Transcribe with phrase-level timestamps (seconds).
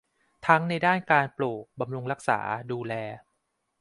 [0.47, 2.39] ทั้งในด้านการปลูก บำรุงรักษา
[2.71, 2.93] ดูแล